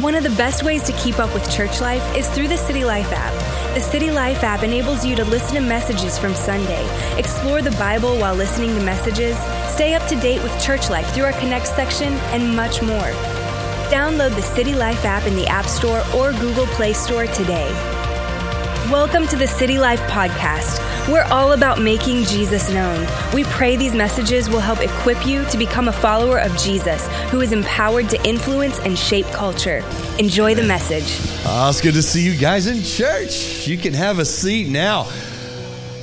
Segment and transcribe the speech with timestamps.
[0.00, 2.84] One of the best ways to keep up with church life is through the City
[2.84, 3.32] Life app.
[3.74, 6.86] The City Life app enables you to listen to messages from Sunday,
[7.18, 9.38] explore the Bible while listening to messages,
[9.72, 13.10] stay up to date with church life through our Connect section, and much more.
[13.88, 17.95] Download the City Life app in the App Store or Google Play Store today.
[18.90, 20.78] Welcome to the City Life Podcast.
[21.10, 23.04] We're all about making Jesus known.
[23.34, 27.40] We pray these messages will help equip you to become a follower of Jesus who
[27.40, 29.82] is empowered to influence and shape culture.
[30.20, 31.18] Enjoy the message.
[31.44, 33.66] Oh, it's good to see you guys in church.
[33.66, 35.10] You can have a seat now.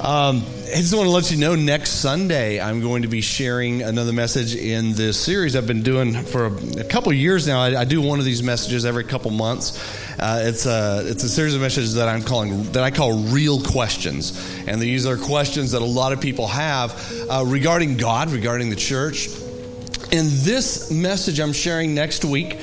[0.02, 3.84] Um, I just want to let you know next Sunday I'm going to be sharing
[3.84, 7.62] another message in this series I've been doing for a, a couple years now.
[7.62, 9.80] I, I, do one of these messages every couple months.
[10.20, 13.62] Uh, it's a it's a series of messages that I'm calling that I call real
[13.62, 16.94] questions, and these are questions that a lot of people have
[17.30, 19.30] uh, regarding God, regarding the church.
[20.12, 22.59] And this message I'm sharing next week.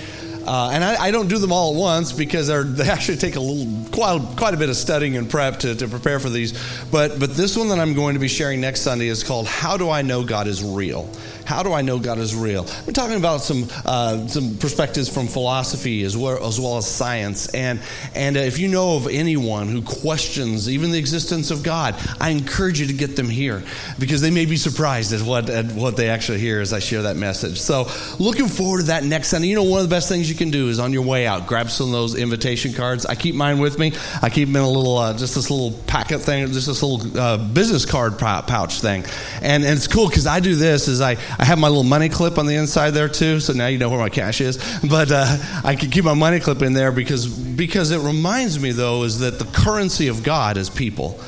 [0.47, 3.41] Uh, and I, I, don't do them all at once because they actually take a
[3.41, 6.59] little, quite, quite a bit of studying and prep to, to prepare for these.
[6.91, 9.77] But, but this one that I'm going to be sharing next Sunday is called How
[9.77, 11.11] Do I Know God is Real?
[11.51, 12.65] How do I know God is real?
[12.87, 17.53] We're talking about some uh, some perspectives from philosophy as well as, well as science.
[17.53, 17.81] And
[18.15, 22.31] and uh, if you know of anyone who questions even the existence of God, I
[22.31, 23.65] encourage you to get them here
[23.99, 27.03] because they may be surprised at what at what they actually hear as I share
[27.03, 27.61] that message.
[27.61, 27.89] So
[28.21, 29.49] looking forward to that next Sunday.
[29.49, 31.47] You know, one of the best things you can do is on your way out,
[31.47, 33.05] grab some of those invitation cards.
[33.05, 33.93] I keep mine with me.
[34.23, 37.19] I keep them in a little uh, just this little packet thing, just this little
[37.19, 39.05] uh, business card pouch thing.
[39.43, 42.09] And and it's cool because I do this is I I have my little money
[42.09, 44.59] clip on the inside there too, so now you know where my cash is.
[44.89, 48.73] But uh, I can keep my money clip in there because because it reminds me
[48.73, 51.21] though is that the currency of God is people.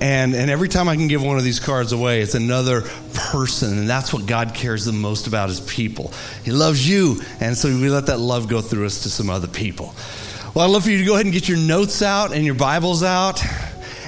[0.00, 2.82] And, and every time I can give one of these cards away, it's another
[3.14, 3.78] person.
[3.78, 6.12] And that's what God cares the most about is people.
[6.44, 7.20] He loves you.
[7.40, 9.94] And so we let that love go through us to some other people.
[10.54, 12.54] Well, I'd love for you to go ahead and get your notes out and your
[12.54, 13.42] Bibles out.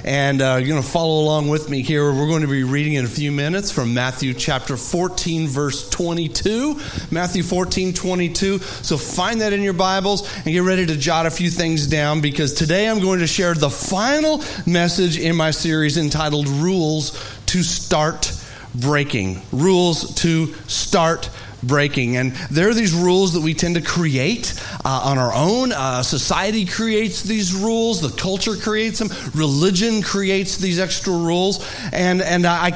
[0.06, 2.04] And uh, you're going to follow along with me here.
[2.04, 6.80] We're going to be reading in a few minutes from Matthew chapter 14, verse 22.
[7.10, 8.58] Matthew 14, 22.
[8.60, 12.20] So find that in your Bibles and get ready to jot a few things down
[12.20, 17.10] because today I'm going to share the final message in my series entitled Rules
[17.46, 18.32] to Start
[18.76, 19.42] Breaking.
[19.50, 21.30] Rules to Start
[21.62, 22.16] breaking.
[22.16, 24.54] And there are these rules that we tend to create
[24.86, 25.72] uh, on our own.
[25.72, 31.66] Uh, society creates these rules, the culture creates them, religion creates these extra rules.
[31.92, 32.70] And, and, I,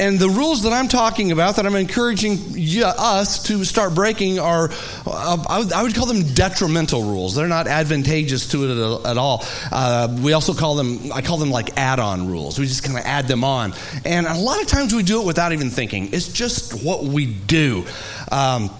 [0.00, 4.40] and the rules that I'm talking about, that I'm encouraging you, us to start breaking,
[4.40, 4.68] are,
[5.06, 7.36] uh, I, would, I, would, call them detrimental rules.
[7.36, 9.44] They're not advantageous to it at, all.
[9.70, 12.58] Uh, we also call them, I call them like add on rules.
[12.58, 13.74] We just kind of add them on.
[14.04, 16.12] And a lot of times we do it without even thinking.
[16.12, 17.84] It's just what we do.
[18.32, 18.70] Um,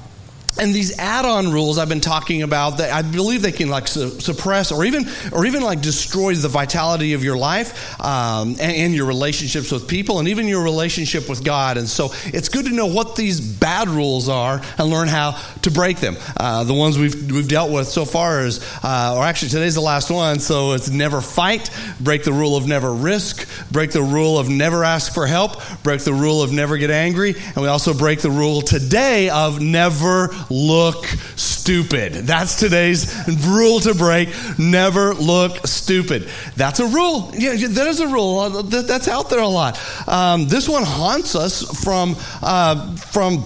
[0.59, 4.21] and these add-on rules I've been talking about that I believe they can like su-
[4.21, 8.95] suppress or even or even like destroy the vitality of your life um, and, and,
[8.95, 11.77] your relationships with people and even your relationship with God.
[11.77, 15.71] And so it's good to know what these bad rules are and learn how to
[15.71, 16.17] break them.
[16.37, 19.81] Uh, the ones we've we've dealt with so far is, uh, or actually today's the
[19.81, 20.41] last one.
[20.41, 21.71] So it's never fight,
[22.01, 26.01] break the rule of never risk, break the rule of never ask for help, break
[26.01, 30.29] the rule of never get angry, and we also break the rule today of never
[30.51, 32.13] look stupid.
[32.13, 33.15] That's today's
[33.47, 34.31] rule to break.
[34.59, 36.29] Never look stupid.
[36.57, 37.31] That's a rule.
[37.35, 38.63] Yeah, that is a rule.
[38.63, 39.81] That's out there a lot.
[40.09, 43.45] Um, this one haunts us from uh, from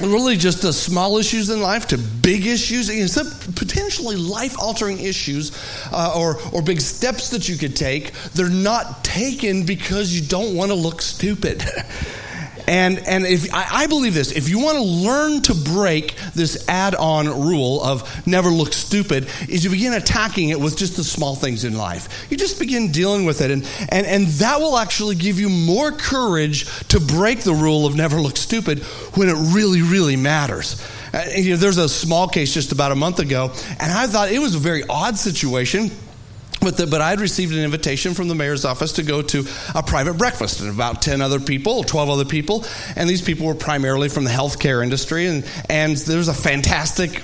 [0.00, 2.88] really just the small issues in life to big issues,
[3.54, 5.52] potentially life altering issues
[5.92, 8.12] uh, or, or big steps that you could take.
[8.32, 11.62] They're not taken because you don't want to look stupid.
[12.66, 16.66] And, and if, I, I believe this if you want to learn to break this
[16.68, 21.04] add on rule of never look stupid, is you begin attacking it with just the
[21.04, 22.26] small things in life.
[22.30, 25.92] You just begin dealing with it, and, and, and that will actually give you more
[25.92, 28.80] courage to break the rule of never look stupid
[29.14, 30.82] when it really, really matters.
[31.12, 34.32] Uh, you know, there's a small case just about a month ago, and I thought
[34.32, 35.90] it was a very odd situation
[36.64, 39.44] but, the, but I had received an invitation from the mayor's office to go to
[39.74, 42.64] a private breakfast and about 10 other people, 12 other people.
[42.96, 45.26] And these people were primarily from the healthcare industry.
[45.26, 47.22] And, and there was a fantastic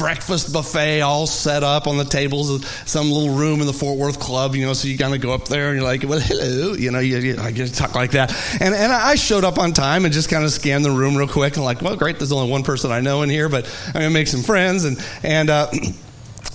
[0.00, 3.98] breakfast buffet all set up on the tables, of some little room in the Fort
[3.98, 6.18] Worth Club, you know, so you kind of go up there and you're like, well,
[6.18, 8.34] hello, you know, you, you, you talk like that.
[8.62, 11.28] And, and I showed up on time and just kind of scanned the room real
[11.28, 13.92] quick and like, well, great, there's only one person I know in here, but I'm
[13.92, 14.84] going to make some friends.
[14.84, 15.70] And, and, uh,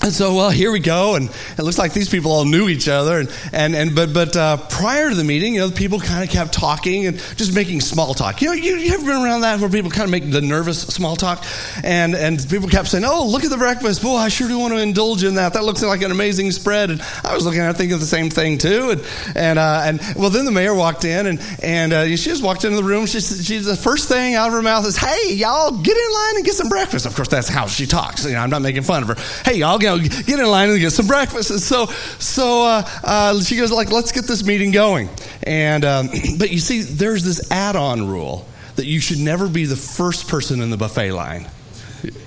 [0.06, 2.88] and so, well, here we go, and it looks like these people all knew each
[2.88, 6.24] other, and and, and but but uh, prior to the meeting, you know, people kind
[6.24, 8.40] of kept talking and just making small talk.
[8.40, 10.80] You know, you, you ever been around that where people kind of make the nervous
[10.80, 11.44] small talk,
[11.84, 14.04] and and people kept saying, "Oh, look at the breakfast!
[14.04, 15.54] Boy, I sure do want to indulge in that.
[15.54, 18.30] That looks like an amazing spread." And I was looking at it, thinking the same
[18.30, 19.04] thing too, and
[19.36, 22.64] and uh, and well, then the mayor walked in, and and uh, she just walked
[22.64, 23.08] into the room.
[23.08, 26.36] She she's the first thing out of her mouth is, "Hey, y'all, get in line
[26.36, 28.24] and get some breakfast." Of course, that's how she talks.
[28.24, 29.16] You know, I'm not making fun of her.
[29.44, 31.52] Hey, y'all, go get in line and get some breakfast.
[31.52, 31.88] And so,
[32.20, 35.10] so uh, uh, she goes like, let's get this meeting going.
[35.44, 39.76] And um, but you see, there's this add-on rule that you should never be the
[39.76, 41.48] first person in the buffet line.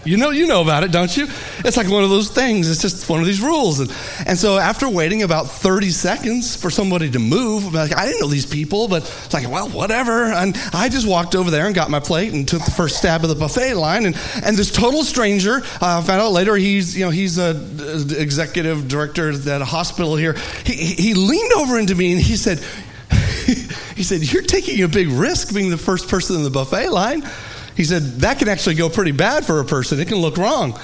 [0.04, 1.26] You know, you know about it, don't you?
[1.64, 2.70] It's like one of those things.
[2.70, 3.80] It's just one of these rules.
[3.80, 3.92] And,
[4.26, 8.20] and so after waiting about 30 seconds for somebody to move, I'm like, I didn't
[8.20, 10.24] know these people, but it's like, well, whatever.
[10.24, 13.22] And I just walked over there and got my plate and took the first stab
[13.22, 14.06] of the buffet line.
[14.06, 17.58] And, and this total stranger, uh, found out later he's, you know, he's a,
[18.18, 20.34] executive director at a hospital here.
[20.64, 22.58] He, he leaned over into me and he said,
[23.96, 27.22] he said, you're taking a big risk being the first person in the buffet line.
[27.78, 30.00] He said, that can actually go pretty bad for a person.
[30.00, 30.76] It can look wrong.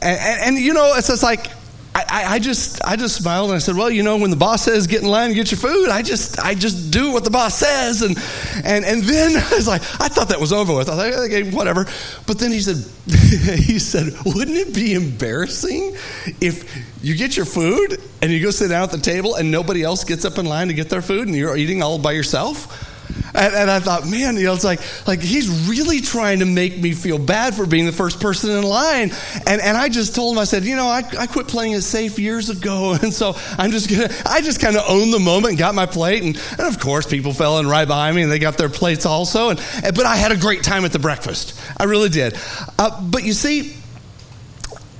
[0.00, 1.48] And, and, and you know, it's just like,
[1.96, 4.62] I, I, just I just smiled and I said, well, you know, when the boss
[4.62, 7.30] says get in line and get your food, I just I just do what the
[7.30, 8.16] boss says, and
[8.64, 10.88] and and then I was like, I thought that was over with.
[10.88, 11.86] I thought, okay, whatever.
[12.24, 12.76] But then he said,
[13.58, 15.96] he said, wouldn't it be embarrassing
[16.40, 19.82] if you get your food and you go sit down at the table and nobody
[19.82, 22.87] else gets up in line to get their food and you're eating all by yourself?
[23.34, 26.78] And, and, I thought, man, you know, it's like, like he's really trying to make
[26.78, 29.12] me feel bad for being the first person in line.
[29.46, 31.82] And, and I just told him, I said, you know, I, I quit playing it
[31.82, 32.96] safe years ago.
[33.08, 35.74] And so I'm just going to, I just kind of owned the moment and got
[35.74, 36.22] my plate.
[36.22, 39.06] And, and of course, people fell in right behind me and they got their plates
[39.06, 39.50] also.
[39.50, 41.60] And, but I had a great time at the breakfast.
[41.76, 42.36] I really did.
[42.78, 43.76] Uh, but you see,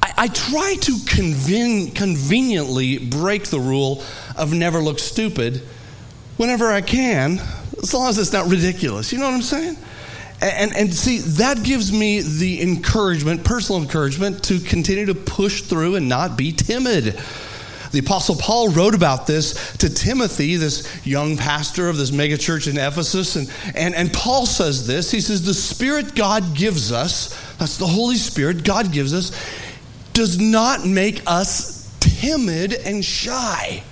[0.02, 4.02] I, I try to conven- conveniently break the rule
[4.36, 5.62] of never look stupid
[6.36, 7.40] whenever I can
[7.82, 9.12] as long as it's not ridiculous.
[9.12, 9.76] You know what I'm saying?
[10.40, 15.96] And, and see, that gives me the encouragement, personal encouragement, to continue to push through
[15.96, 17.20] and not be timid.
[17.90, 22.76] The Apostle Paul wrote about this to Timothy, this young pastor of this megachurch in
[22.76, 23.34] Ephesus.
[23.34, 27.86] And, and, and Paul says this He says, The Spirit God gives us, that's the
[27.86, 29.32] Holy Spirit God gives us,
[30.12, 33.82] does not make us timid and shy.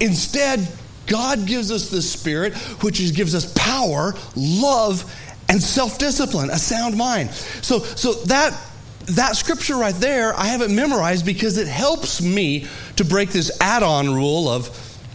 [0.00, 0.68] Instead,
[1.06, 5.12] God gives us the Spirit, which is, gives us power, love,
[5.48, 7.30] and self discipline, a sound mind.
[7.30, 8.58] So, so that
[9.06, 12.66] that scripture right there, I have it memorized because it helps me
[12.96, 14.68] to break this add on rule of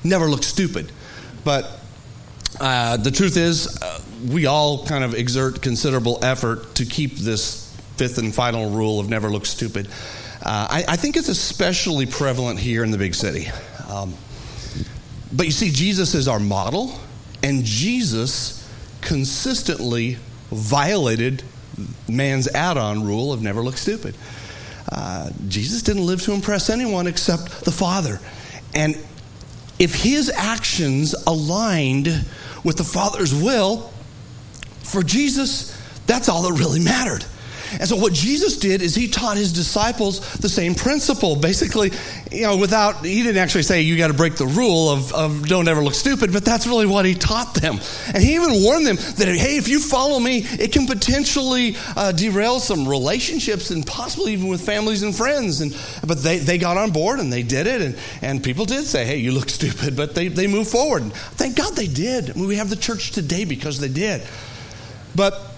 [0.04, 0.92] never look stupid.
[1.44, 1.80] But
[2.60, 7.76] uh, the truth is, uh, we all kind of exert considerable effort to keep this
[7.98, 9.88] fifth and final rule of never look stupid.
[10.44, 13.50] Uh, I, I, think it's especially prevalent here in the big city.
[13.88, 14.16] Um,
[15.34, 17.00] but you see, Jesus is our model,
[17.44, 18.68] and Jesus
[19.02, 20.18] consistently
[20.50, 21.44] violated
[22.08, 24.16] man's add on rule of never look stupid.
[24.92, 28.20] Uh, Jesus didn't live to impress anyone except the Father.
[28.76, 28.98] And
[29.80, 32.08] if his actions aligned
[32.64, 33.92] with the Father's will,
[34.84, 37.26] for Jesus, that's all that really mattered.
[37.80, 41.36] And so what Jesus did is he taught his disciples the same principle.
[41.36, 41.92] Basically,
[42.32, 45.48] you know, without, he didn't actually say you got to break the rule of, of
[45.48, 47.80] don't ever look stupid, but that's really what he taught them.
[48.14, 52.12] And he even warned them that, hey, if you follow me, it can potentially uh,
[52.12, 55.62] derail some relationships and possibly even with families and friends.
[55.62, 55.76] And,
[56.06, 57.82] but they, they got on board and they did it.
[57.82, 61.04] And, and people did say, hey, you look stupid, but they, they moved forward.
[61.04, 62.30] And Thank God they did.
[62.30, 64.22] I mean, we have the church today because they did.
[65.16, 65.51] But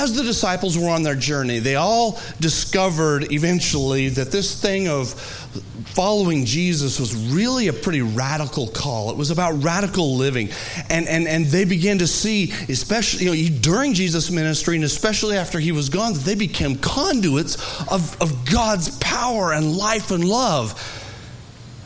[0.00, 5.12] as the disciples were on their journey, they all discovered eventually that this thing of
[5.94, 9.10] following Jesus was really a pretty radical call.
[9.10, 10.48] It was about radical living.
[10.88, 15.36] And, and, and they began to see, especially you know, during Jesus' ministry, and especially
[15.36, 17.56] after he was gone, that they became conduits
[17.90, 20.78] of, of God's power and life and love.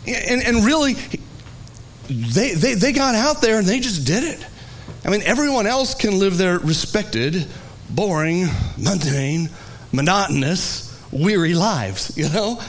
[0.06, 0.94] And, and really,
[2.09, 4.47] they, they, they got out there and they just did it.
[5.04, 7.47] I mean, everyone else can live their respected,
[7.90, 9.50] boring, mundane,
[9.92, 12.60] monotonous, weary lives, you know?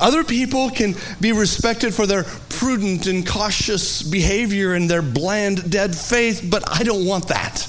[0.00, 5.96] Other people can be respected for their prudent and cautious behavior and their bland, dead
[5.96, 7.68] faith, but I don't want that.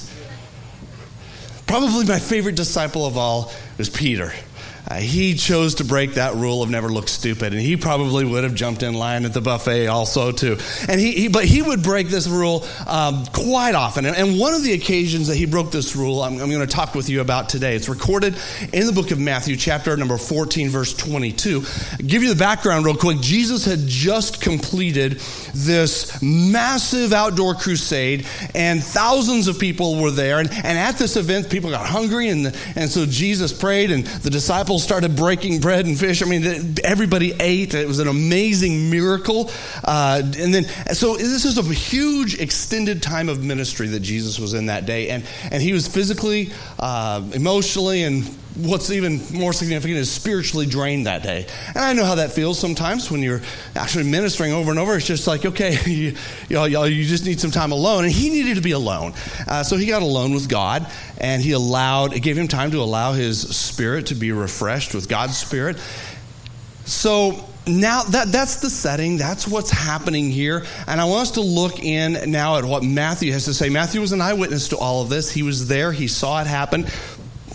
[1.67, 4.31] Probably my favorite disciple of all is Peter.
[4.89, 8.45] Uh, he chose to break that rule of never look stupid, and he probably would
[8.45, 10.57] have jumped in line at the buffet also too.
[10.87, 14.05] And he, he but he would break this rule um, quite often.
[14.05, 16.67] And, and, one of the occasions that he broke this rule, I'm, I'm going to
[16.67, 17.75] talk with you about today.
[17.75, 18.35] It's recorded
[18.71, 21.63] in the book of Matthew, chapter number 14, verse 22.
[21.65, 23.19] I'll give you the background real quick.
[23.19, 25.19] Jesus had just completed
[25.53, 30.39] this massive outdoor crusade, and thousands of people were there.
[30.39, 34.29] And, and at this event, people got hungry, and and so Jesus prayed, and the
[34.29, 36.21] disciples disciples started breaking bread and fish.
[36.21, 37.73] I mean, everybody ate.
[37.73, 39.49] It was an amazing miracle.
[39.83, 44.53] Uh, and then, so this is a huge extended time of ministry that Jesus was
[44.53, 45.09] in that day.
[45.09, 48.23] And, and he was physically, uh, emotionally, and
[48.57, 51.45] what's even more significant is spiritually drained that day.
[51.67, 53.41] And I know how that feels sometimes when you're
[53.75, 54.95] actually ministering over and over.
[54.95, 56.15] It's just like, okay, you,
[56.49, 58.05] you, know, you just need some time alone.
[58.05, 59.13] And he needed to be alone.
[59.47, 60.87] Uh, so he got alone with God
[61.19, 65.07] and he allowed, it gave him time to allow his spirit to be refreshed with
[65.07, 65.77] God's spirit.
[66.85, 71.41] So now that that's the setting that's what's happening here and i want us to
[71.41, 75.01] look in now at what matthew has to say matthew was an eyewitness to all
[75.01, 76.85] of this he was there he saw it happen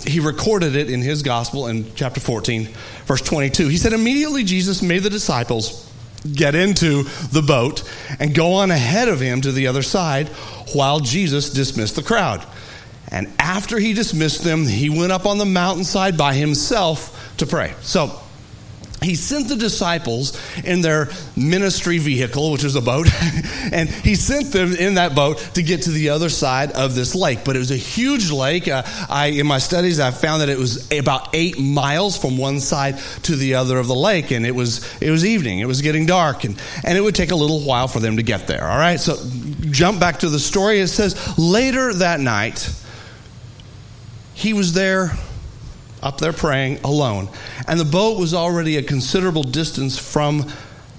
[0.04, 2.68] he recorded it in his gospel in chapter 14,
[3.04, 3.68] verse 22.
[3.68, 5.90] He said, Immediately Jesus made the disciples
[6.30, 7.82] get into the boat
[8.20, 10.28] and go on ahead of him to the other side
[10.74, 12.46] while Jesus dismissed the crowd.
[13.08, 17.74] And after he dismissed them, he went up on the mountainside by himself to pray.
[17.82, 18.21] So,
[19.02, 23.08] he sent the disciples in their ministry vehicle, which was a boat,
[23.72, 27.14] and he sent them in that boat to get to the other side of this
[27.14, 27.40] lake.
[27.44, 28.68] But it was a huge lake.
[28.68, 32.60] Uh, I, in my studies, I found that it was about eight miles from one
[32.60, 35.58] side to the other of the lake, and it was it was evening.
[35.58, 38.22] It was getting dark, and and it would take a little while for them to
[38.22, 38.68] get there.
[38.68, 39.16] All right, so
[39.70, 40.80] jump back to the story.
[40.80, 42.70] It says later that night,
[44.34, 45.12] he was there
[46.02, 47.28] up there praying alone.
[47.66, 50.50] And the boat was already a considerable distance from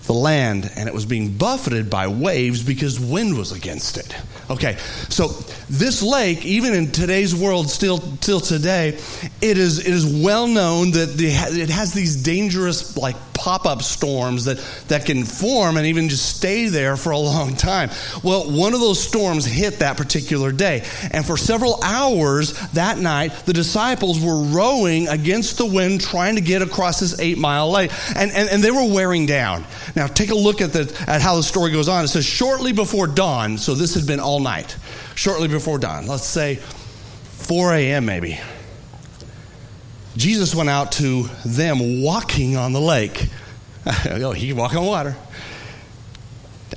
[0.05, 4.15] the land and it was being buffeted by waves because wind was against it.
[4.49, 4.75] Okay,
[5.09, 5.29] so
[5.69, 8.89] this lake, even in today's world, still till today,
[9.41, 14.45] it is it is well known that it has these dangerous like pop up storms
[14.45, 14.57] that
[14.87, 17.89] that can form and even just stay there for a long time.
[18.23, 23.33] Well, one of those storms hit that particular day, and for several hours that night,
[23.45, 27.91] the disciples were rowing against the wind, trying to get across this eight mile lake,
[28.15, 29.65] and and, and they were wearing down.
[29.93, 32.05] Now, take a look at, the, at how the story goes on.
[32.05, 34.77] It says, shortly before dawn, so this had been all night,
[35.15, 38.05] shortly before dawn, let's say 4 a.m.
[38.05, 38.39] maybe,
[40.15, 43.29] Jesus went out to them walking on the lake.
[44.09, 45.15] oh, he can walk on water.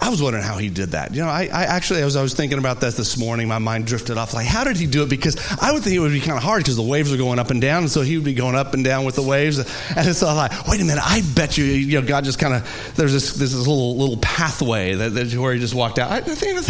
[0.00, 1.15] I was wondering how he did that.
[1.15, 3.87] You know, I, I, actually, as I was thinking about that this morning, my mind
[3.87, 4.35] drifted off.
[4.35, 5.09] Like, how did he do it?
[5.09, 7.38] Because I would think it would be kind of hard because the waves are going
[7.38, 9.59] up and down, and so he would be going up and down with the waves.
[9.97, 12.55] And so I'm like, wait a minute, I bet you, you know, God just kind
[12.55, 16.11] of there's this this little little pathway that, that where he just walked out.
[16.11, 16.65] I think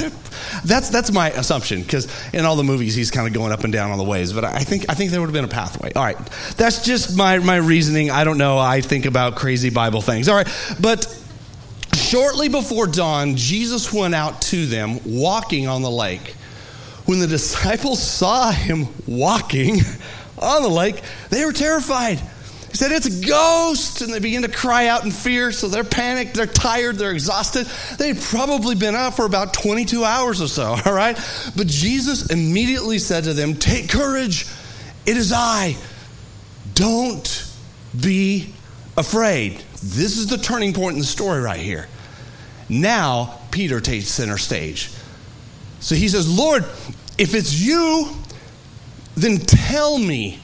[0.64, 3.72] that's that's my assumption because in all the movies he's kind of going up and
[3.72, 4.32] down on the waves.
[4.32, 5.92] But I think I think there would have been a pathway.
[5.94, 6.18] All right,
[6.56, 8.10] that's just my my reasoning.
[8.10, 8.58] I don't know.
[8.58, 10.28] I think about crazy Bible things.
[10.28, 10.48] All right,
[10.80, 11.06] but
[12.06, 16.36] Shortly before dawn, Jesus went out to them walking on the lake.
[17.04, 19.80] When the disciples saw him walking
[20.38, 22.20] on the lake, they were terrified.
[22.70, 24.02] He said, It's a ghost.
[24.02, 25.50] And they begin to cry out in fear.
[25.50, 27.66] So they're panicked, they're tired, they're exhausted.
[27.98, 31.18] They'd probably been up for about 22 hours or so, all right?
[31.56, 34.46] But Jesus immediately said to them, Take courage.
[35.06, 35.76] It is I.
[36.74, 37.50] Don't
[38.00, 38.54] be
[38.96, 39.60] afraid.
[39.82, 41.88] This is the turning point in the story right here.
[42.68, 44.90] Now, Peter takes center stage.
[45.80, 46.64] So he says, Lord,
[47.18, 48.10] if it's you,
[49.16, 50.40] then tell me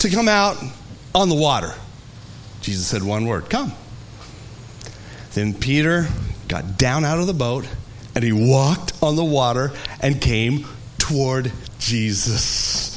[0.00, 0.62] to come out
[1.14, 1.74] on the water.
[2.60, 3.72] Jesus said one word, come.
[5.32, 6.06] Then Peter
[6.48, 7.66] got down out of the boat
[8.14, 10.66] and he walked on the water and came
[10.98, 12.94] toward Jesus.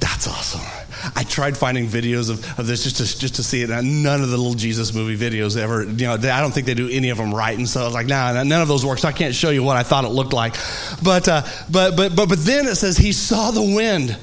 [0.00, 0.83] That's awesome.
[1.16, 3.70] I tried finding videos of, of this just to, just to see it.
[3.70, 6.66] And none of the little Jesus movie videos ever, you know, they, I don't think
[6.66, 7.56] they do any of them right.
[7.56, 8.98] And so I was like, nah, none of those work.
[8.98, 10.54] So I can't show you what I thought it looked like.
[11.02, 14.16] But, uh, but, but, but, but then it says he saw the wind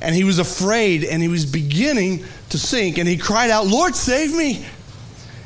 [0.00, 3.94] and he was afraid and he was beginning to sink and he cried out, Lord,
[3.94, 4.66] save me.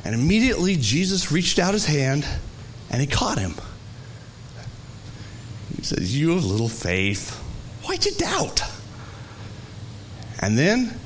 [0.05, 2.27] And immediately Jesus reached out his hand
[2.91, 3.55] and he caught him.
[5.77, 7.37] He says, You have little faith.
[7.85, 8.63] Why'd you doubt?
[10.41, 10.99] And then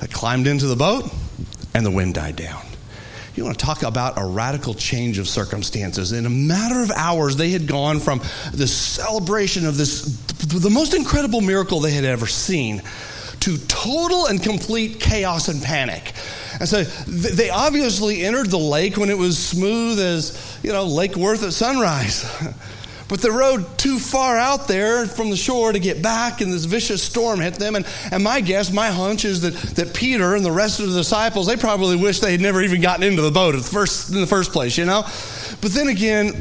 [0.00, 1.12] they climbed into the boat
[1.74, 2.62] and the wind died down.
[3.34, 6.12] You want to talk about a radical change of circumstances.
[6.12, 8.20] In a matter of hours, they had gone from
[8.52, 12.82] the celebration of this, the most incredible miracle they had ever seen,
[13.40, 16.12] to total and complete chaos and panic.
[16.58, 21.16] And so they obviously entered the lake when it was smooth as, you know, Lake
[21.16, 22.24] Worth at sunrise.
[23.10, 26.64] But the rowed too far out there from the shore to get back, and this
[26.64, 27.74] vicious storm hit them.
[27.74, 30.96] And, and my guess, my hunch is that, that Peter and the rest of the
[30.96, 34.20] disciples, they probably wish they had never even gotten into the boat at first, in
[34.20, 35.02] the first place, you know?
[35.60, 36.40] But then again,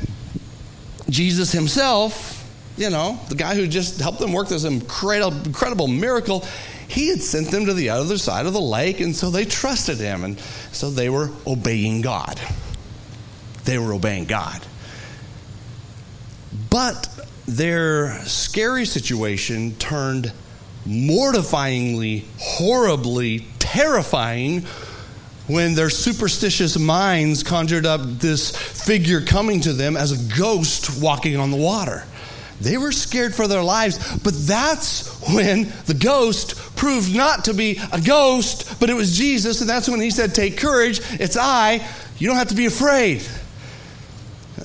[1.09, 2.47] Jesus himself,
[2.77, 6.45] you know, the guy who just helped them work this incredible, incredible miracle,
[6.87, 9.97] he had sent them to the other side of the lake, and so they trusted
[9.97, 10.23] him.
[10.23, 10.39] And
[10.71, 12.39] so they were obeying God.
[13.65, 14.63] They were obeying God.
[16.69, 17.07] But
[17.47, 20.31] their scary situation turned
[20.85, 24.65] mortifyingly, horribly terrifying
[25.47, 31.37] when their superstitious minds conjured up this figure coming to them as a ghost walking
[31.37, 32.05] on the water.
[32.61, 37.79] They were scared for their lives, but that's when the ghost proved not to be
[37.91, 41.87] a ghost, but it was Jesus, and that's when he said, Take courage, it's I,
[42.17, 43.25] you don't have to be afraid.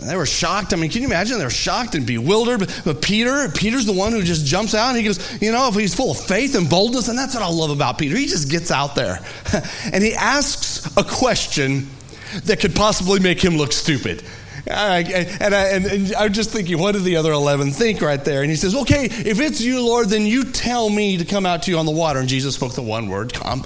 [0.06, 0.72] They were shocked.
[0.72, 1.38] I mean, can you imagine?
[1.38, 2.60] They were shocked and bewildered.
[2.60, 5.68] But, but, Peter, Peter's the one who just jumps out and he goes, you know,
[5.68, 8.16] if he's full of faith and boldness, and that's what I love about Peter.
[8.16, 9.20] He just gets out there
[9.92, 11.88] and he asks a question
[12.44, 14.24] that could possibly make him look stupid.
[14.66, 18.40] and, I, and, and I'm just thinking, what did the other 11 think right there?
[18.40, 21.64] And he says, okay, if it's you, Lord, then you tell me to come out
[21.64, 22.18] to you on the water.
[22.18, 23.64] And Jesus spoke the one word, come.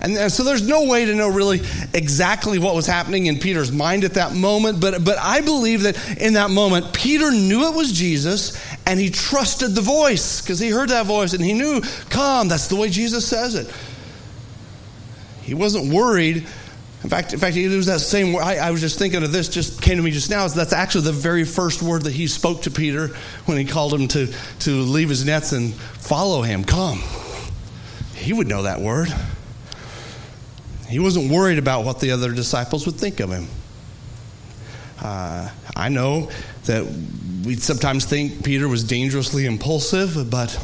[0.00, 1.60] And, so there's no way to know really
[1.92, 6.18] exactly what was happening in Peter's mind at that moment, but, but I believe that
[6.18, 10.70] in that moment, Peter knew it was Jesus and he trusted the voice because he
[10.70, 13.72] heard that voice and he knew, come, that's the way Jesus says it.
[15.42, 16.46] He wasn't worried.
[17.02, 18.42] In fact, in fact, it was that same word.
[18.42, 20.46] I, I, was just thinking of this, just came to me just now.
[20.48, 23.08] That's actually the very first word that he spoke to Peter
[23.46, 26.64] when he called him to, to leave his nets and follow him.
[26.64, 27.02] Come.
[28.14, 29.08] He would know that word.
[30.88, 33.46] He wasn't worried about what the other disciples would think of him.
[35.00, 36.30] Uh, I know
[36.64, 36.84] that
[37.44, 40.58] we sometimes think Peter was dangerously impulsive, but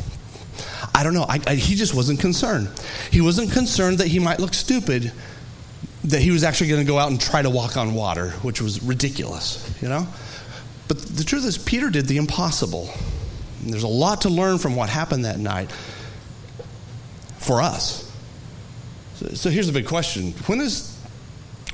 [0.95, 1.25] I don't know.
[1.29, 2.69] I, I, he just wasn't concerned.
[3.11, 5.13] He wasn't concerned that he might look stupid,
[6.05, 8.61] that he was actually going to go out and try to walk on water, which
[8.61, 10.07] was ridiculous, you know?
[10.89, 12.91] But the truth is, Peter did the impossible.
[13.63, 15.71] And there's a lot to learn from what happened that night
[17.39, 18.04] for us.
[19.15, 20.99] So here's the big question When is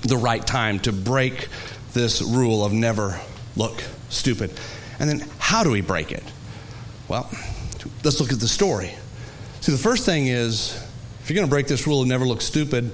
[0.02, 1.48] the right time to break
[1.92, 3.20] this rule of never
[3.56, 4.52] look stupid?
[4.98, 6.22] And then how do we break it?
[7.08, 7.30] Well,
[8.04, 8.94] let's look at the story.
[9.60, 10.76] See, the first thing is
[11.22, 12.92] if you're going to break this rule of never look stupid,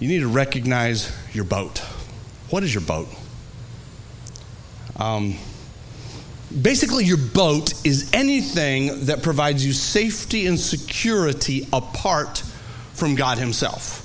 [0.00, 1.78] you need to recognize your boat.
[2.50, 3.08] What is your boat?
[4.96, 5.36] Um,
[6.62, 12.42] basically, your boat is anything that provides you safety and security apart
[12.98, 14.04] from God Himself.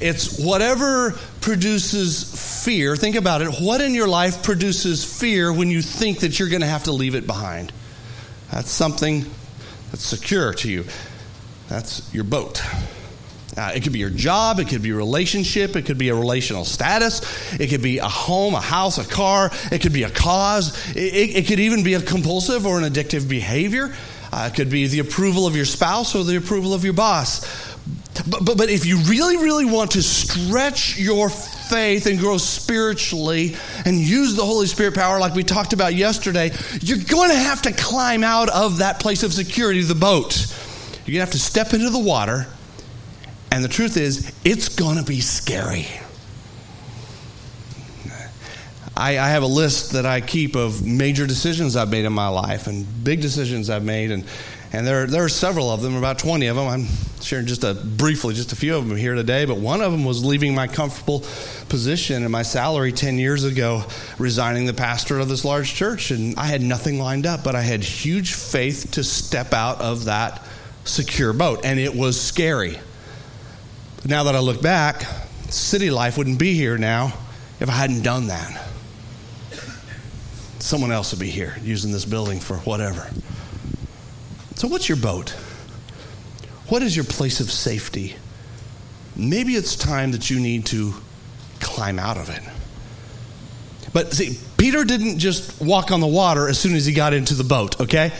[0.00, 2.94] It's whatever produces fear.
[2.94, 3.48] Think about it.
[3.60, 6.92] What in your life produces fear when you think that you're going to have to
[6.92, 7.72] leave it behind?
[8.52, 9.24] That's something
[9.90, 10.84] that's secure to you.
[11.68, 12.62] That's your boat.
[13.56, 16.14] Uh, it could be your job, it could be a relationship, it could be a
[16.14, 17.20] relational status,
[17.58, 21.00] it could be a home, a house, a car, it could be a cause, it,
[21.00, 23.92] it, it could even be a compulsive or an addictive behavior.
[24.32, 27.67] Uh, it could be the approval of your spouse or the approval of your boss.
[28.26, 33.56] But, but, but if you really, really want to stretch your faith and grow spiritually
[33.84, 36.50] and use the Holy Spirit power like we talked about yesterday,
[36.80, 40.46] you're going to have to climb out of that place of security, the boat.
[41.06, 42.46] You're going to have to step into the water.
[43.50, 45.86] And the truth is, it's going to be scary.
[48.96, 52.26] I, I, have a list that I keep of major decisions I've made in my
[52.26, 54.10] life and big decisions I've made.
[54.10, 54.24] And,
[54.72, 56.68] and there, there are several of them, about 20 of them.
[56.68, 56.86] I'm
[57.22, 60.04] sharing just a, briefly just a few of them here today, but one of them
[60.04, 61.24] was leaving my comfortable
[61.68, 63.84] position and my salary 10 years ago,
[64.18, 66.10] resigning the pastor of this large church.
[66.10, 70.04] And I had nothing lined up, but I had huge faith to step out of
[70.04, 70.42] that
[70.84, 71.64] secure boat.
[71.64, 72.78] And it was scary.
[74.04, 75.02] Now that I look back,
[75.48, 77.14] city life wouldn't be here now
[77.58, 78.68] if I hadn't done that
[80.60, 83.08] someone else would be here using this building for whatever.
[84.58, 85.30] So, what's your boat?
[86.66, 88.16] What is your place of safety?
[89.14, 90.94] Maybe it's time that you need to
[91.60, 92.42] climb out of it.
[93.92, 97.34] But see, Peter didn't just walk on the water as soon as he got into
[97.34, 98.12] the boat, okay?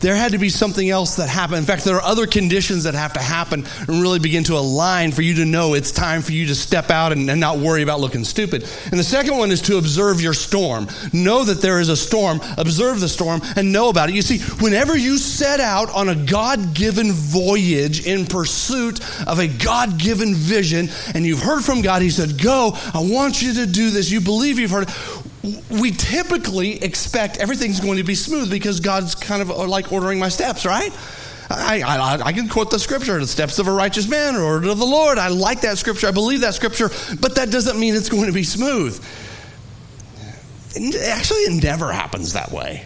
[0.00, 1.58] There had to be something else that happened.
[1.58, 5.12] In fact, there are other conditions that have to happen and really begin to align
[5.12, 7.82] for you to know it's time for you to step out and, and, not worry
[7.82, 8.62] about looking stupid.
[8.90, 10.88] And the second one is to observe your storm.
[11.12, 14.14] Know that there is a storm, observe the storm, and know about it.
[14.14, 19.48] You see, whenever you set out on a God given voyage in pursuit of a
[19.48, 23.66] God given vision, and you've heard from God, He said, Go, I want you to
[23.66, 24.10] do this.
[24.10, 24.90] You believe you've heard it
[25.70, 30.18] we typically expect everything's going to be smooth because God's kind of uh, like ordering
[30.18, 30.92] my steps, right?
[31.48, 34.68] I, I, I, can quote the scripture, the steps of a righteous man are ordered
[34.68, 35.18] of the Lord.
[35.18, 36.08] I like that scripture.
[36.08, 39.00] I believe that scripture, but that doesn't mean it's going to be smooth.
[40.76, 42.84] Actually, it never happens that way.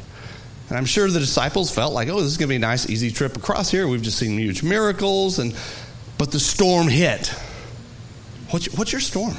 [0.69, 2.89] And I'm sure the disciples felt like, oh, this is going to be a nice,
[2.89, 3.89] easy trip across here.
[3.89, 5.39] We've just seen huge miracles.
[5.39, 5.57] And,
[6.19, 7.29] but the storm hit.
[8.51, 9.35] What's, what's your storm?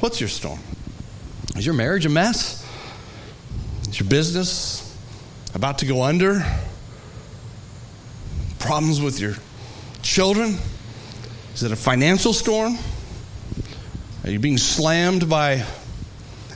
[0.00, 0.58] What's your storm?
[1.56, 2.66] Is your marriage a mess?
[3.88, 4.94] Is your business
[5.54, 6.44] about to go under?
[8.58, 9.36] Problems with your
[10.02, 10.58] children?
[11.54, 12.76] Is it a financial storm?
[14.24, 15.64] Are you being slammed by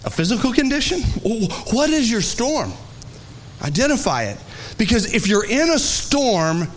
[0.05, 1.01] a physical condition?
[1.73, 2.71] What is your storm?
[3.63, 4.39] Identify it.
[4.77, 6.69] Because if you're in a storm,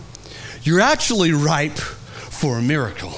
[0.62, 3.14] you're actually ripe for a miracle.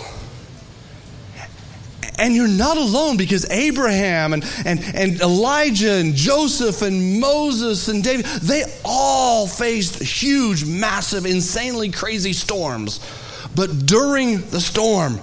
[2.17, 8.04] And you're not alone because Abraham and, and, and Elijah and Joseph and Moses and
[8.04, 12.99] David, they all faced huge, massive, insanely crazy storms.
[13.56, 15.19] But during the storm,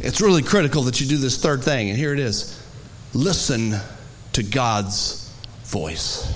[0.00, 1.90] it's really critical that you do this third thing.
[1.90, 2.62] And here it is
[3.14, 3.74] listen
[4.34, 5.32] to God's
[5.64, 6.32] voice,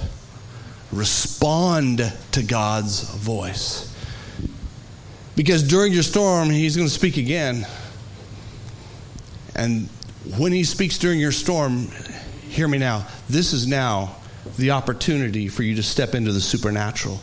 [0.90, 3.88] respond to God's voice.
[5.36, 7.66] Because during your storm, He's going to speak again.
[9.54, 9.88] And
[10.36, 11.88] when he speaks during your storm,
[12.48, 13.06] hear me now.
[13.28, 14.16] This is now
[14.58, 17.20] the opportunity for you to step into the supernatural.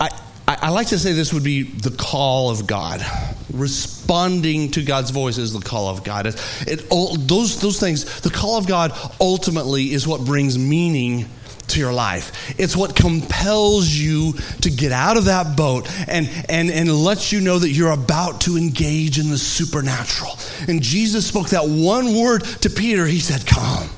[0.00, 0.10] I,
[0.48, 3.04] I, I, like to say this would be the call of God.
[3.52, 6.26] Responding to God's voice is the call of God.
[6.26, 6.34] It,
[6.66, 6.88] it,
[7.28, 11.28] those, those things, the call of God ultimately is what brings meaning
[11.68, 12.54] to your life.
[12.58, 17.40] It's what compels you to get out of that boat and, and, and lets you
[17.40, 20.32] know that you're about to engage in the supernatural.
[20.68, 23.06] And Jesus spoke that one word to Peter.
[23.06, 23.88] He said, Come,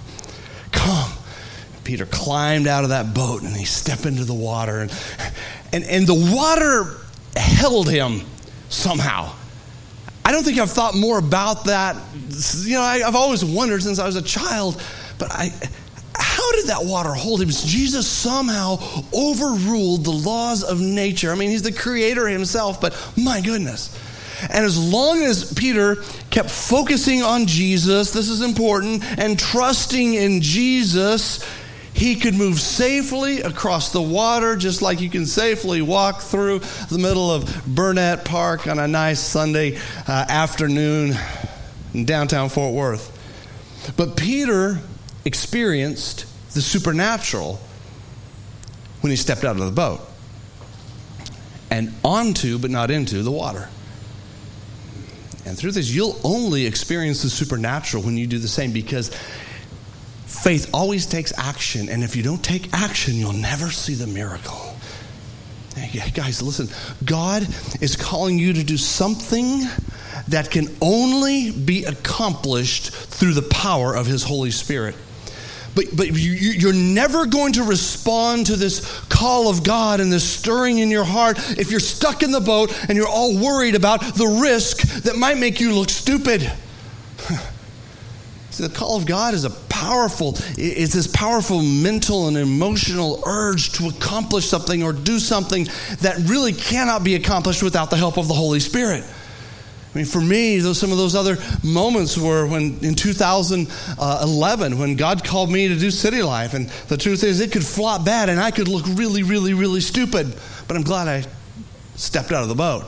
[0.73, 1.13] come.
[1.85, 4.81] Peter climbed out of that boat and he stepped into the water.
[4.81, 4.93] And,
[5.73, 6.99] and, and the water
[7.35, 8.21] held him
[8.69, 9.33] somehow.
[10.25, 11.97] I don't think I've thought more about that.
[12.59, 14.83] You know, I, have always wondered since I was a child,
[15.19, 15.51] but I,
[16.61, 17.49] did that water hold him?
[17.49, 18.79] Jesus somehow
[19.13, 21.33] overruled the laws of nature.
[21.33, 23.97] I mean, he's the creator himself, but my goodness.
[24.43, 25.97] And as long as Peter
[26.31, 31.45] kept focusing on Jesus, this is important, and trusting in Jesus,
[31.93, 36.99] he could move safely across the water, just like you can safely walk through the
[36.99, 41.17] middle of Burnett Park on a nice Sunday uh, afternoon
[41.95, 43.15] in downtown Fort Worth.
[43.97, 44.79] But Peter
[45.25, 46.27] experienced
[46.59, 47.61] the supernatural
[49.01, 50.01] when he stepped out of the boat
[51.71, 53.69] and onto, but not into, the water.
[55.47, 59.17] And through this, you'll only experience the supernatural when you do the same because
[60.27, 61.89] faith always takes action.
[61.89, 64.75] And if you don't take action, you'll never see the miracle.
[65.77, 66.69] Hey, guys, listen.
[67.05, 67.47] God
[67.81, 69.63] is calling you to do something
[70.27, 74.97] that can only be accomplished through the power of His Holy Spirit.
[75.79, 80.29] But, but you, you're never going to respond to this call of God and this
[80.29, 84.01] stirring in your heart if you're stuck in the boat and you're all worried about
[84.01, 86.43] the risk that might make you look stupid.
[88.51, 93.71] See, the call of God is a powerful, it's this powerful mental and emotional urge
[93.75, 95.69] to accomplish something or do something
[96.01, 99.05] that really cannot be accomplished without the help of the Holy Spirit.
[99.99, 104.95] I mean, for me, those some of those other moments were when in 2011 when
[104.95, 108.29] God called me to do City Life, and the truth is, it could flop bad,
[108.29, 110.33] and I could look really, really, really stupid.
[110.69, 111.25] But I'm glad I
[111.97, 112.85] stepped out of the boat.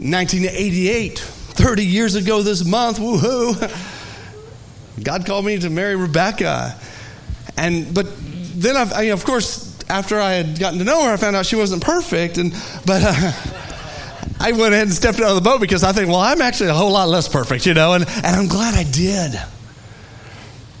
[0.00, 3.54] 1988, 30 years ago this month, woohoo!
[5.04, 6.76] God called me to marry Rebecca,
[7.56, 8.08] and but
[8.56, 11.46] then I've, I, of course, after I had gotten to know her, I found out
[11.46, 12.52] she wasn't perfect, and
[12.84, 13.02] but.
[13.04, 13.32] Uh,
[14.40, 16.70] I went ahead and stepped out of the boat because I think, well, I'm actually
[16.70, 19.34] a whole lot less perfect, you know, and, and I'm glad I did.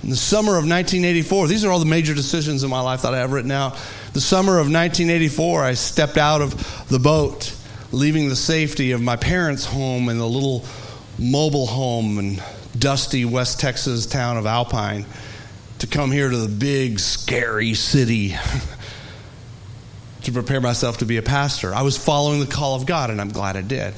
[0.02, 3.14] In the summer of 1984, these are all the major decisions in my life that
[3.14, 3.76] I have written out.
[4.12, 7.52] The summer of 1984, I stepped out of the boat,
[7.90, 10.64] leaving the safety of my parents' home and the little
[11.18, 12.42] mobile home in
[12.78, 15.04] dusty West Texas town of Alpine
[15.80, 18.36] to come here to the big, scary city
[20.28, 21.74] to prepare myself to be a pastor.
[21.74, 23.94] I was following the call of God, and I'm glad I did.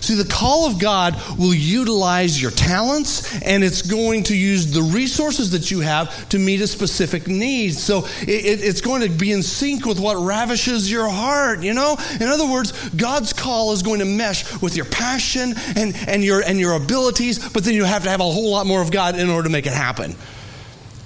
[0.00, 4.82] See, the call of God will utilize your talents and it's going to use the
[4.82, 7.74] resources that you have to meet a specific need.
[7.74, 11.98] So it, it's going to be in sync with what ravishes your heart, you know?
[12.18, 16.42] In other words, God's call is going to mesh with your passion and, and, your,
[16.42, 19.18] and your abilities, but then you have to have a whole lot more of God
[19.18, 20.14] in order to make it happen.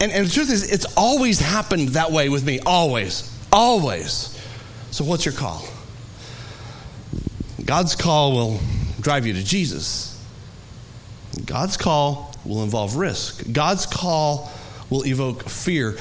[0.00, 2.60] And, and the truth is, it's always happened that way with me.
[2.60, 3.30] Always.
[3.52, 4.33] Always.
[4.94, 5.66] So, what's your call?
[7.64, 8.60] God's call will
[9.00, 10.24] drive you to Jesus.
[11.44, 13.42] God's call will involve risk.
[13.50, 14.52] God's call
[14.90, 15.98] will evoke fear.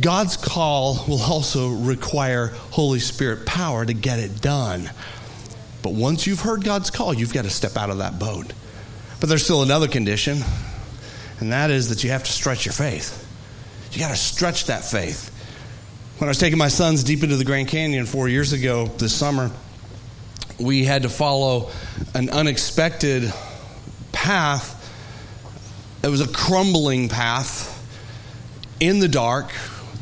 [0.00, 4.90] God's call will also require Holy Spirit power to get it done.
[5.84, 8.52] But once you've heard God's call, you've got to step out of that boat.
[9.20, 10.40] But there's still another condition,
[11.38, 13.24] and that is that you have to stretch your faith.
[13.92, 15.31] You got to stretch that faith.
[16.22, 19.12] When I was taking my sons deep into the Grand Canyon four years ago this
[19.12, 19.50] summer,
[20.56, 21.72] we had to follow
[22.14, 23.34] an unexpected
[24.12, 24.78] path.
[26.04, 27.68] It was a crumbling path
[28.78, 29.50] in the dark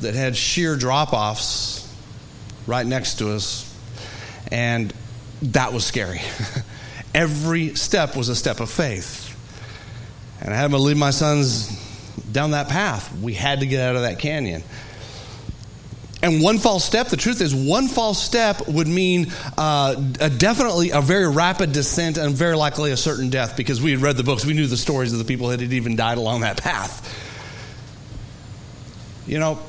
[0.02, 1.90] that had sheer drop offs
[2.66, 3.74] right next to us.
[4.52, 4.92] And
[5.40, 6.20] that was scary.
[7.14, 9.34] Every step was a step of faith.
[10.42, 11.70] And I had to lead my sons
[12.30, 13.10] down that path.
[13.20, 14.62] We had to get out of that canyon.
[16.22, 20.90] And one false step, the truth is, one false step would mean uh, a definitely
[20.90, 24.22] a very rapid descent and very likely a certain death because we had read the
[24.22, 24.44] books.
[24.44, 27.08] We knew the stories of the people that had even died along that path.
[29.26, 29.60] You know,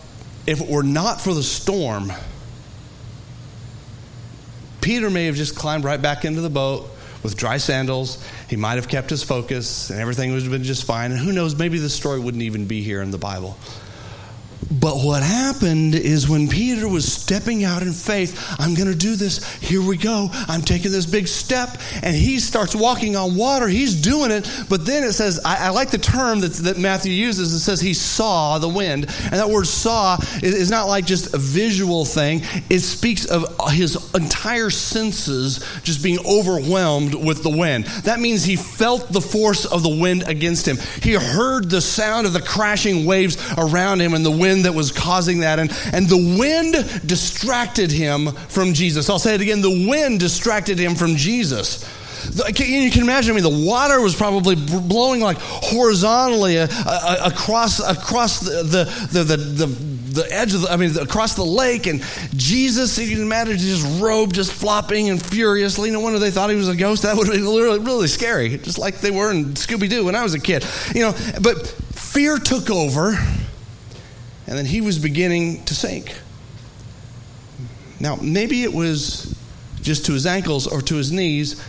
[0.45, 2.11] if it were not for the storm,
[4.81, 6.89] Peter may have just climbed right back into the boat
[7.23, 8.21] with dry sandals.
[8.49, 11.11] He might have kept his focus and everything would have been just fine.
[11.11, 13.57] And who knows, maybe the story wouldn't even be here in the Bible.
[14.69, 19.15] But what happened is when Peter was stepping out in faith, I'm going to do
[19.15, 19.43] this.
[19.55, 20.29] Here we go.
[20.31, 21.77] I'm taking this big step.
[22.03, 23.67] And he starts walking on water.
[23.67, 24.49] He's doing it.
[24.69, 27.53] But then it says, I, I like the term that, that Matthew uses.
[27.53, 29.05] It says he saw the wind.
[29.23, 33.45] And that word saw is, is not like just a visual thing, it speaks of
[33.71, 37.85] his entire senses just being overwhelmed with the wind.
[38.03, 40.77] That means he felt the force of the wind against him.
[41.01, 44.91] He heard the sound of the crashing waves around him and the wind that was
[44.91, 45.59] causing that.
[45.59, 49.09] And, and the wind distracted him from Jesus.
[49.09, 51.87] I'll say it again the wind distracted him from Jesus.
[52.47, 57.79] You can imagine, I mean, the water was probably blowing like horizontally uh, uh, across,
[57.79, 61.87] across the, the, the, the, the edge of the, I mean, across the lake.
[61.87, 62.03] And
[62.35, 65.89] Jesus, you can imagine his robe just flopping and furiously.
[65.89, 67.03] No wonder they thought he was a ghost.
[67.03, 70.23] That would been really, really scary, just like they were in Scooby Doo when I
[70.23, 70.65] was a kid.
[70.93, 73.17] You know, but fear took over
[74.51, 76.13] and then he was beginning to sink.
[78.01, 79.33] Now, maybe it was
[79.81, 81.65] just to his ankles or to his knees,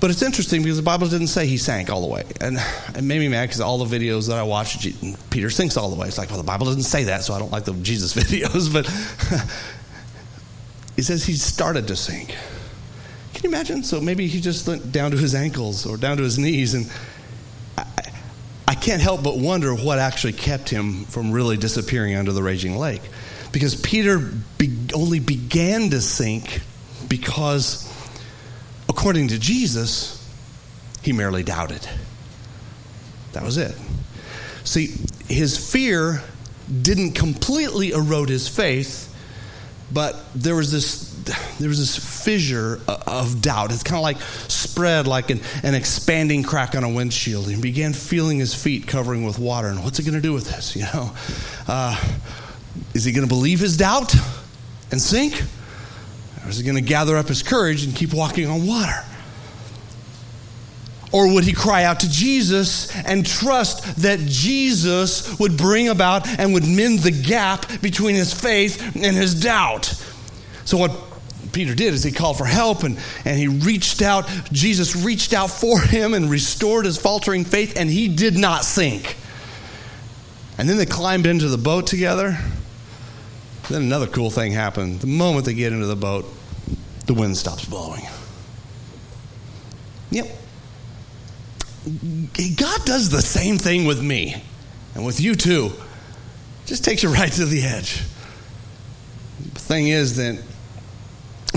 [0.00, 2.24] but it's interesting because the Bible didn't say he sank all the way.
[2.40, 2.56] And
[2.96, 4.86] it made me mad because all the videos that I watched,
[5.28, 6.08] Peter sinks all the way.
[6.08, 8.72] It's like, well, the Bible doesn't say that, so I don't like the Jesus videos.
[8.72, 8.86] But
[10.96, 12.34] it says he started to sink.
[13.34, 13.82] Can you imagine?
[13.82, 16.90] So maybe he just went down to his ankles or down to his knees and
[18.88, 23.02] can't help but wonder what actually kept him from really disappearing under the raging lake.
[23.52, 24.18] Because Peter
[24.56, 26.62] be- only began to sink
[27.06, 27.86] because,
[28.88, 30.26] according to Jesus,
[31.02, 31.86] he merely doubted.
[33.34, 33.76] That was it.
[34.64, 34.94] See,
[35.28, 36.22] his fear
[36.80, 39.14] didn't completely erode his faith,
[39.92, 41.07] but there was this
[41.58, 43.72] there was this fissure of doubt.
[43.72, 47.48] It's kind of like spread like an, an expanding crack on a windshield.
[47.48, 49.68] He began feeling his feet covering with water.
[49.68, 50.76] And what's he going to do with this?
[50.76, 51.12] You know,
[51.66, 52.00] uh,
[52.94, 54.14] is he going to believe his doubt
[54.90, 55.42] and sink,
[56.44, 59.04] or is he going to gather up his courage and keep walking on water?
[61.10, 66.52] Or would he cry out to Jesus and trust that Jesus would bring about and
[66.52, 69.86] would mend the gap between his faith and his doubt?
[70.64, 71.07] So, what
[71.52, 74.28] Peter did is he called for help and, and he reached out.
[74.52, 79.16] Jesus reached out for him and restored his faltering faith, and he did not sink.
[80.58, 82.38] And then they climbed into the boat together.
[83.68, 85.00] Then another cool thing happened.
[85.00, 86.26] The moment they get into the boat,
[87.06, 88.02] the wind stops blowing.
[90.10, 90.26] Yep.
[92.56, 94.42] God does the same thing with me
[94.94, 95.72] and with you too.
[96.66, 98.02] Just takes you right to the edge.
[99.54, 100.42] The thing is that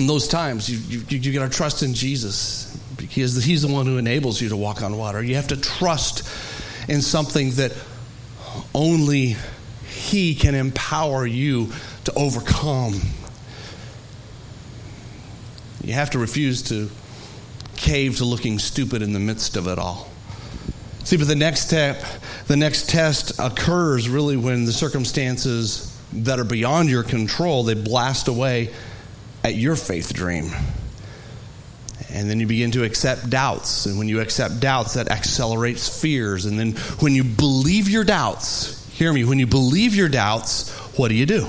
[0.02, 3.86] in those times, you, you, you got to trust in Jesus because he's the one
[3.86, 5.22] who enables you to walk on water.
[5.22, 6.28] You have to trust
[6.90, 7.72] in something that
[8.74, 9.36] only
[9.88, 11.72] he can empower you
[12.06, 13.00] to overcome.
[15.84, 16.90] You have to refuse to
[17.76, 20.10] cave to looking stupid in the midst of it all.
[21.04, 22.04] See, but the next step,
[22.48, 28.28] the next test occurs really when the circumstances that are beyond your control, they blast
[28.28, 28.72] away
[29.44, 30.52] at your faith dream.
[32.14, 33.86] And then you begin to accept doubts.
[33.86, 36.46] And when you accept doubts, that accelerates fears.
[36.46, 41.08] And then when you believe your doubts, hear me, when you believe your doubts, what
[41.08, 41.48] do you do?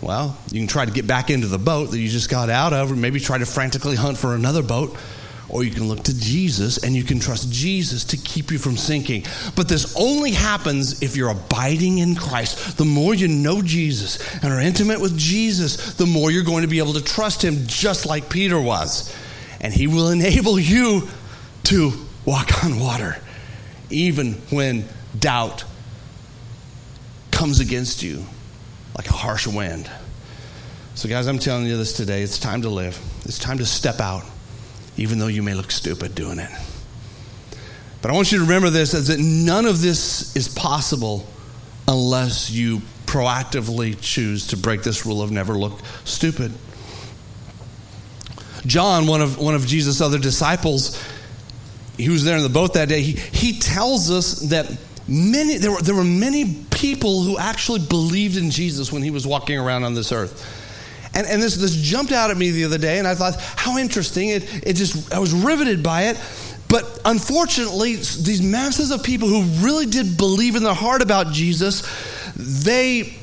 [0.00, 2.72] Well, you can try to get back into the boat that you just got out
[2.72, 4.96] of, or maybe try to frantically hunt for another boat.
[5.52, 8.78] Or you can look to Jesus and you can trust Jesus to keep you from
[8.78, 9.24] sinking.
[9.54, 12.78] But this only happens if you're abiding in Christ.
[12.78, 16.68] The more you know Jesus and are intimate with Jesus, the more you're going to
[16.68, 19.14] be able to trust Him, just like Peter was.
[19.60, 21.06] And He will enable you
[21.64, 21.92] to
[22.24, 23.18] walk on water,
[23.90, 24.88] even when
[25.18, 25.64] doubt
[27.30, 28.24] comes against you
[28.96, 29.90] like a harsh wind.
[30.94, 32.22] So, guys, I'm telling you this today.
[32.22, 34.24] It's time to live, it's time to step out
[34.96, 36.50] even though you may look stupid doing it.
[38.00, 41.26] But I want you to remember this is that none of this is possible
[41.86, 46.52] unless you proactively choose to break this rule of never look stupid.
[48.66, 51.02] John, one of, one of Jesus' other disciples,
[51.96, 53.02] he was there in the boat that day.
[53.02, 54.66] He, he tells us that
[55.08, 59.26] many, there, were, there were many people who actually believed in Jesus when he was
[59.26, 60.58] walking around on this earth.
[61.14, 63.78] And, and this, this jumped out at me the other day, and I thought, how
[63.78, 64.30] interesting.
[64.30, 66.20] It, it just, I was riveted by it.
[66.68, 71.82] But unfortunately, these masses of people who really did believe in their heart about Jesus,
[72.34, 73.14] they,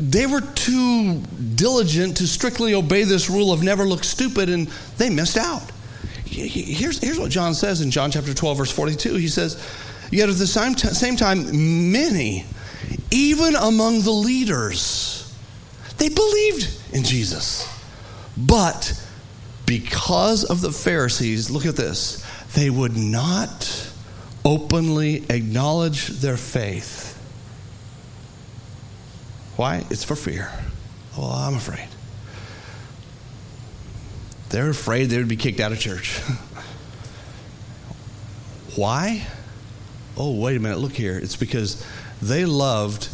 [0.00, 1.20] they were too
[1.54, 5.62] diligent to strictly obey this rule of never look stupid, and they missed out.
[6.24, 9.14] Here's, here's what John says in John chapter 12, verse 42.
[9.14, 9.62] He says,
[10.10, 12.46] Yet at the same, t- same time, many,
[13.10, 15.17] even among the leaders,
[15.98, 17.68] they believed in Jesus.
[18.36, 18.94] But
[19.66, 23.92] because of the Pharisees, look at this, they would not
[24.44, 27.14] openly acknowledge their faith.
[29.56, 29.84] Why?
[29.90, 30.50] It's for fear.
[31.16, 31.88] Well, I'm afraid.
[34.50, 36.20] They're afraid they would be kicked out of church.
[38.76, 39.26] Why?
[40.16, 41.18] Oh, wait a minute, look here.
[41.18, 41.84] It's because
[42.22, 43.08] they loved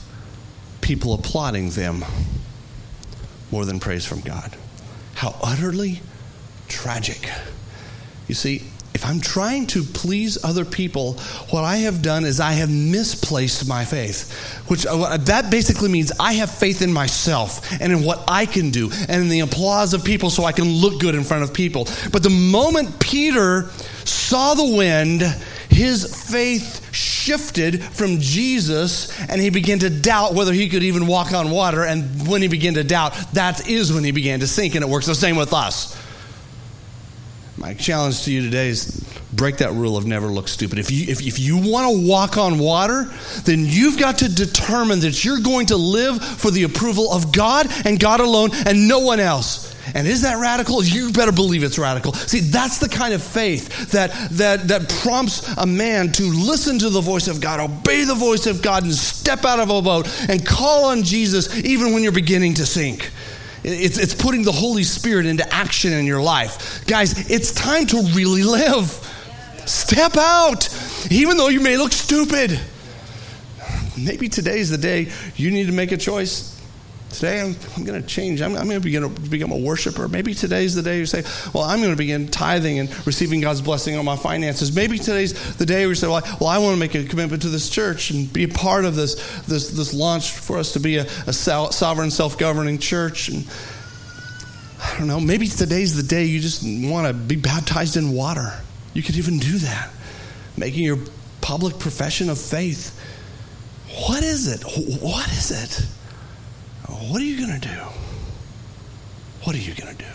[0.81, 2.05] people applauding them
[3.55, 4.57] more than praise from God.
[5.15, 6.01] How utterly
[6.67, 7.31] tragic.
[8.27, 8.65] You see,
[8.95, 11.13] if I'm trying to please other people,
[11.51, 14.33] what I have done is I have misplaced my faith.
[14.67, 18.71] Which uh, that basically means I have faith in myself and in what I can
[18.71, 21.55] do and in the applause of people so I can look good in front of
[21.55, 21.87] people.
[22.11, 23.71] But the moment Peter
[24.05, 25.23] saw the wind,
[25.75, 31.33] his faith shifted from Jesus and he began to doubt whether he could even walk
[31.33, 31.83] on water.
[31.85, 34.77] And when he began to doubt, that is when he began to sink.
[34.77, 36.01] And it works the same with us.
[37.57, 40.79] My challenge to you today is break that rule of never look stupid.
[40.79, 43.11] If you, if, if you want to walk on water,
[43.45, 47.67] then you've got to determine that you're going to live for the approval of God
[47.85, 49.74] and God alone and no one else.
[49.93, 50.83] And is that radical?
[50.83, 52.13] You better believe it's radical.
[52.15, 56.89] See, that's the kind of faith that, that, that prompts a man to listen to
[56.89, 60.09] the voice of God, obey the voice of God, and step out of a boat
[60.29, 63.11] and call on Jesus even when you're beginning to sink.
[63.63, 66.87] It's, it's putting the Holy Spirit into action in your life.
[66.87, 68.91] Guys, it's time to really live.
[69.67, 70.69] Step out,
[71.11, 72.61] even though you may look stupid.
[73.97, 76.54] Maybe today's the day you need to make a choice
[77.15, 78.43] Today I'm, I'm going to change.
[78.43, 80.09] I'm, I'm going to begin to become a worshiper.
[80.09, 81.23] Maybe today's the day you say,
[81.53, 84.75] Well, I'm going to begin tithing and receiving God's blessing on my finances.
[84.75, 87.05] Maybe today's the day where you say, Well, I, well, I want to make a
[87.05, 90.73] commitment to this church and be a part of this, this, this launch for us
[90.73, 93.29] to be a, a sovereign, self governing church.
[93.29, 93.47] And
[94.83, 98.61] I don't know, maybe today's the day you just want to be baptized in water.
[98.93, 99.91] You could even do that,
[100.57, 100.99] making your
[101.41, 102.99] public profession of faith.
[104.09, 104.63] What is it?
[105.01, 105.87] What is it?
[106.89, 107.81] What are you going to do?
[109.43, 110.11] What are you going to do?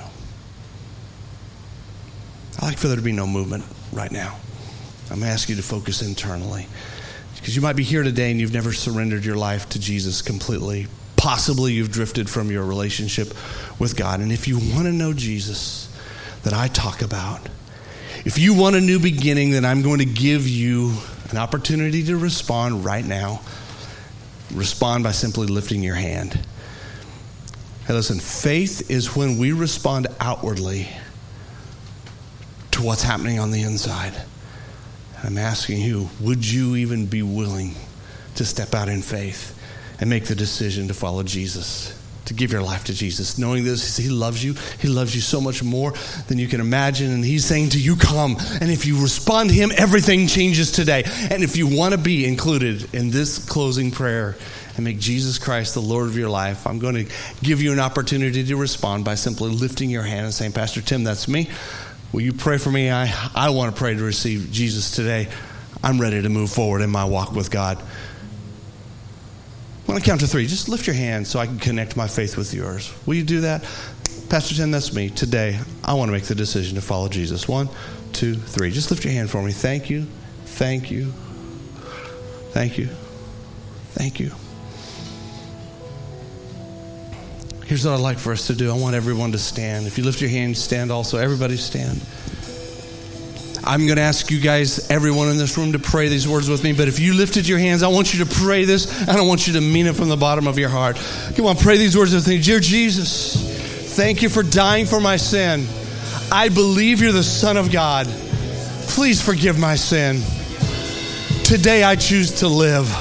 [2.60, 4.38] I like for there to be no movement right now.
[5.12, 6.67] I'm asking you to focus internally.
[7.36, 10.88] Because you might be here today and you've never surrendered your life to Jesus completely.
[11.15, 13.34] Possibly you've drifted from your relationship
[13.79, 14.19] with God.
[14.19, 15.88] And if you want to know Jesus
[16.43, 17.47] that I talk about,
[18.25, 20.97] if you want a new beginning, then I'm going to give you
[21.29, 23.41] an opportunity to respond right now.
[24.53, 26.39] Respond by simply lifting your hand.
[27.89, 30.88] Hey, listen, faith is when we respond outwardly
[32.69, 34.13] to what's happening on the inside.
[35.23, 37.73] I'm asking you, would you even be willing
[38.36, 39.60] to step out in faith
[39.99, 41.99] and make the decision to follow Jesus
[42.30, 43.39] to give your life to Jesus.
[43.39, 44.54] Knowing this, He loves you.
[44.80, 45.93] He loves you so much more
[46.28, 47.11] than you can imagine.
[47.11, 48.38] And He's saying to you, Come.
[48.61, 51.03] And if you respond to Him, everything changes today.
[51.32, 54.38] And if you want to be included in this closing prayer,
[54.76, 57.80] and make Jesus Christ the Lord of your life, I'm going to give you an
[57.80, 61.49] opportunity to respond by simply lifting your hand and saying, Pastor Tim, that's me.
[62.11, 62.89] Will you pray for me?
[62.89, 65.28] I, I want to pray to receive Jesus today.
[65.84, 67.78] I'm ready to move forward in my walk with God.
[69.86, 72.38] When I count to three, just lift your hand so I can connect my faith
[72.38, 72.93] with yours.
[73.05, 73.63] Will you do that?
[74.30, 75.09] Pastor Tim, that's me.
[75.09, 77.47] Today, I want to make the decision to follow Jesus.
[77.47, 77.70] One,
[78.13, 78.70] two, three.
[78.70, 79.51] Just lift your hand for me.
[79.51, 80.05] Thank you.
[80.45, 81.11] Thank you.
[82.51, 82.89] Thank you.
[83.93, 84.32] Thank you.
[87.70, 88.72] Here's what I'd like for us to do.
[88.72, 89.86] I want everyone to stand.
[89.86, 91.20] If you lift your hand, stand also.
[91.20, 92.01] Everybody stand.
[93.63, 96.63] I'm going to ask you guys, everyone in this room, to pray these words with
[96.63, 96.74] me.
[96.74, 99.07] But if you lifted your hands, I want you to pray this.
[99.07, 100.99] I don't want you to mean it from the bottom of your heart.
[101.36, 102.41] Come on, pray these words with me.
[102.41, 105.67] Dear Jesus, thank you for dying for my sin.
[106.32, 108.07] I believe you're the Son of God.
[108.88, 110.24] Please forgive my sin.
[111.43, 112.91] Today I choose to live.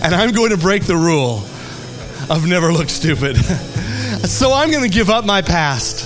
[0.02, 1.44] and I'm going to break the rule
[2.30, 3.36] I've never looked stupid.
[4.26, 6.04] so I'm going to give up my past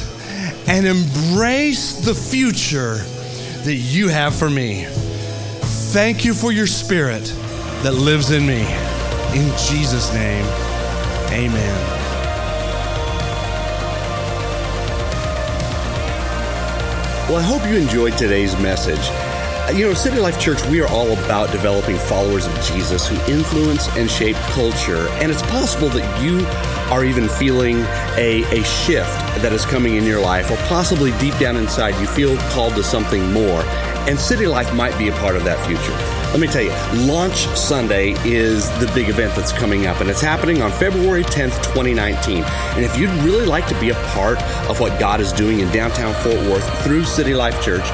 [0.69, 2.97] and embrace the future
[3.65, 4.87] that you have for me.
[5.93, 7.25] Thank you for your spirit
[7.83, 8.61] that lives in me.
[9.35, 10.45] In Jesus' name,
[11.31, 12.03] amen.
[17.29, 19.32] Well, I hope you enjoyed today's message.
[19.65, 23.15] Uh, you know, City Life Church, we are all about developing followers of Jesus who
[23.33, 25.07] influence and shape culture.
[25.21, 26.45] And it's possible that you
[26.93, 27.77] are even feeling
[28.17, 32.09] a, a shift that is coming in your life, or possibly deep down inside, you
[32.09, 33.63] feel called to something more.
[34.09, 35.93] And City Life might be a part of that future.
[36.33, 40.21] Let me tell you, Launch Sunday is the big event that's coming up, and it's
[40.21, 42.43] happening on February 10th, 2019.
[42.43, 45.71] And if you'd really like to be a part of what God is doing in
[45.71, 47.85] downtown Fort Worth through City Life Church,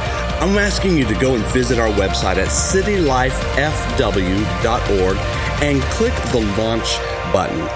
[0.41, 5.17] I'm asking you to go and visit our website at citylifefw.org
[5.63, 6.97] and click the launch
[7.33, 7.69] button.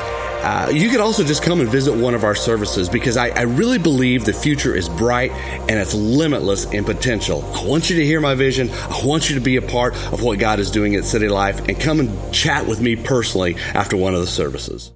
[0.43, 3.43] Uh, you could also just come and visit one of our services because I, I,
[3.43, 7.45] really believe the future is bright and it's limitless in potential.
[7.55, 8.69] I want you to hear my vision.
[8.71, 11.69] I want you to be a part of what God is doing at City Life
[11.69, 14.91] and come and chat with me personally after one of the services.